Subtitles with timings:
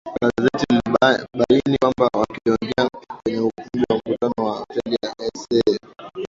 [0.23, 0.97] gazeti lina
[1.37, 2.89] baini kwamba wakiongea
[3.23, 6.11] kwenye ukumbi wa mkutano wa hotel ya sa